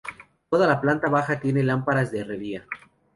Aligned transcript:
Toda 0.49 0.65
la 0.65 0.81
planta 0.81 1.09
baja 1.11 1.39
tiene 1.39 1.61
lámparas 1.61 2.11
de 2.11 2.21
herrería. 2.21 2.65